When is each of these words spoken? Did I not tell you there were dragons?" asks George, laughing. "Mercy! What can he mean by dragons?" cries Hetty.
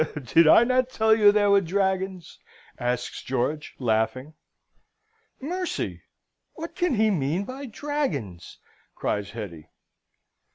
Did 0.23 0.47
I 0.47 0.63
not 0.63 0.89
tell 0.89 1.13
you 1.13 1.31
there 1.31 1.51
were 1.51 1.61
dragons?" 1.61 2.39
asks 2.79 3.21
George, 3.21 3.75
laughing. 3.77 4.33
"Mercy! 5.39 6.01
What 6.55 6.73
can 6.75 6.95
he 6.95 7.11
mean 7.11 7.43
by 7.45 7.67
dragons?" 7.67 8.57
cries 8.95 9.29
Hetty. 9.29 9.69